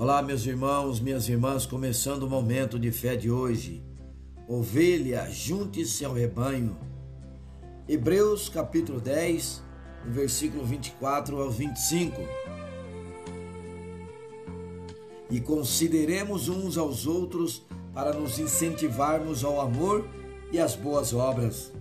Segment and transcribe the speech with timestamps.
[0.00, 3.84] Olá, meus irmãos, minhas irmãs, começando o momento de fé de hoje.
[4.48, 6.74] Ovelha, junte-se ao rebanho.
[7.86, 9.62] Hebreus capítulo 10,
[10.06, 12.16] versículo 24 ao 25.
[15.28, 17.62] E consideremos uns aos outros
[17.92, 20.08] para nos incentivarmos ao amor
[20.50, 21.74] e às boas obras.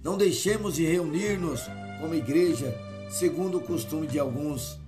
[0.00, 1.62] Não deixemos de reunir-nos
[2.00, 2.72] como igreja,
[3.10, 4.79] segundo o costume de alguns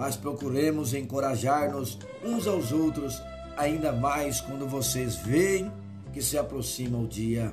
[0.00, 3.22] mas procuremos encorajar-nos uns aos outros,
[3.54, 5.70] ainda mais quando vocês veem
[6.10, 7.52] que se aproxima o dia.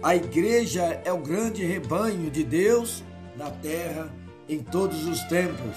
[0.00, 3.02] A igreja é o grande rebanho de Deus
[3.36, 4.08] na terra
[4.48, 5.76] em todos os tempos.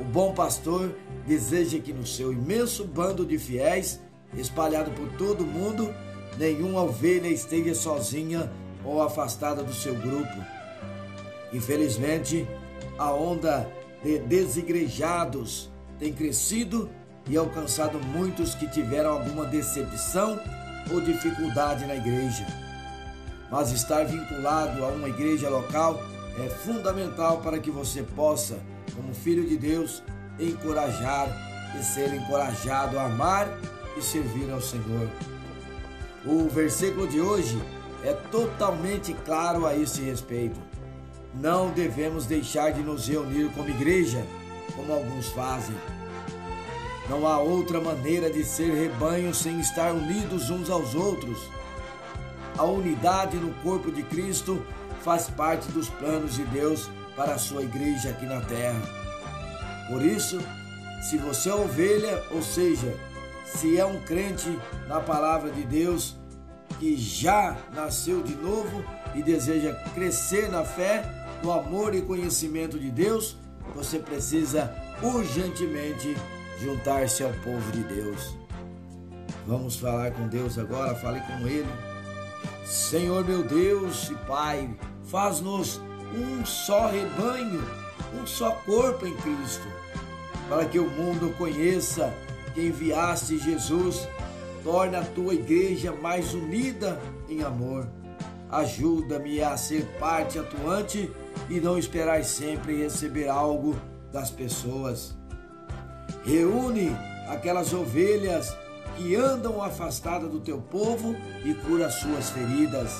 [0.00, 0.96] O bom pastor
[1.26, 4.00] deseja que no seu imenso bando de fiéis,
[4.34, 5.94] espalhado por todo o mundo,
[6.38, 8.50] nenhuma ovelha esteja sozinha
[8.82, 10.42] ou afastada do seu grupo.
[11.52, 12.48] Infelizmente,
[12.98, 13.70] a onda
[14.02, 16.90] de desigrejados tem crescido
[17.28, 20.38] e alcançado muitos que tiveram alguma decepção
[20.92, 22.46] ou dificuldade na igreja.
[23.50, 26.00] Mas estar vinculado a uma igreja local
[26.38, 28.58] é fundamental para que você possa,
[28.94, 30.02] como filho de Deus,
[30.38, 31.28] encorajar
[31.78, 33.48] e ser encorajado a amar
[33.96, 35.08] e servir ao Senhor.
[36.24, 37.60] O versículo de hoje
[38.04, 40.60] é totalmente claro a esse respeito.
[41.40, 44.24] Não devemos deixar de nos reunir como igreja,
[44.74, 45.76] como alguns fazem.
[47.08, 51.38] Não há outra maneira de ser rebanho sem estar unidos uns aos outros.
[52.56, 54.64] A unidade no corpo de Cristo
[55.02, 58.80] faz parte dos planos de Deus para a sua igreja aqui na terra.
[59.88, 60.40] Por isso,
[61.02, 62.92] se você é ovelha, ou seja,
[63.44, 66.16] se é um crente na palavra de Deus,
[66.80, 71.04] que já nasceu de novo e deseja crescer na fé,
[71.42, 73.36] no amor e conhecimento de Deus,
[73.74, 76.16] você precisa urgentemente
[76.60, 78.34] juntar-se ao povo de Deus.
[79.46, 81.68] Vamos falar com Deus agora, fale com Ele.
[82.64, 84.68] Senhor meu Deus e Pai,
[85.04, 85.80] faz-nos
[86.14, 87.62] um só rebanho,
[88.20, 89.66] um só corpo em Cristo,
[90.48, 92.12] para que o mundo conheça
[92.54, 94.08] que enviaste Jesus,
[94.64, 97.86] torne a tua igreja mais unida em amor.
[98.50, 101.10] Ajuda-me a ser parte atuante
[101.48, 103.76] e não esperar sempre receber algo
[104.12, 105.16] das pessoas.
[106.24, 106.90] Reúne
[107.28, 108.56] aquelas ovelhas
[108.96, 111.14] que andam afastadas do teu povo
[111.44, 112.92] e cura suas feridas.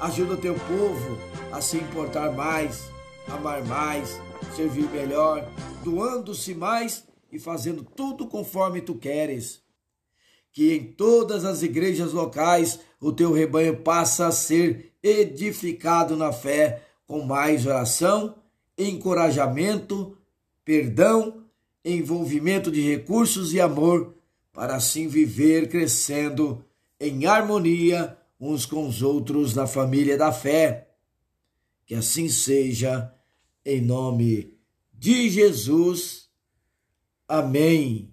[0.00, 1.18] Ajuda o teu povo
[1.52, 2.82] a se importar mais,
[3.28, 4.18] amar mais,
[4.56, 5.46] servir melhor,
[5.84, 9.62] doando-se mais e fazendo tudo conforme tu queres.
[10.52, 16.82] Que em todas as igrejas locais o teu rebanho passa a ser edificado na fé
[17.12, 18.36] com mais oração,
[18.78, 20.16] encorajamento,
[20.64, 21.44] perdão,
[21.84, 24.14] envolvimento de recursos e amor,
[24.50, 26.64] para assim viver crescendo
[26.98, 30.88] em harmonia uns com os outros na família da fé.
[31.84, 33.12] Que assim seja,
[33.62, 34.56] em nome
[34.94, 36.30] de Jesus.
[37.28, 38.11] Amém.